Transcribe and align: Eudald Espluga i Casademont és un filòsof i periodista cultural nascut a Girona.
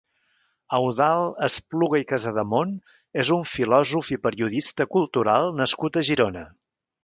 Eudald 0.77 1.43
Espluga 1.47 1.99
i 2.03 2.07
Casademont 2.13 2.73
és 3.25 3.31
un 3.37 3.45
filòsof 3.53 4.11
i 4.19 4.21
periodista 4.27 4.91
cultural 4.99 5.55
nascut 5.63 6.01
a 6.05 6.09
Girona. 6.13 6.47